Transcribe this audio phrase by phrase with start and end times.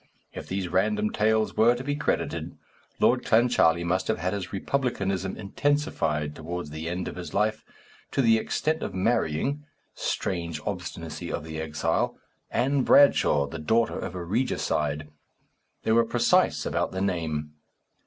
[0.33, 2.57] If these random tales were to be credited,
[2.99, 7.63] Lord Clancharlie must have had his republicanism intensified towards the end of his life,
[8.09, 12.17] to the extent of marrying (strange obstinacy of the exile!)
[12.49, 15.07] Ann Bradshaw, the daughter of a regicide;
[15.83, 17.51] they were precise about the name.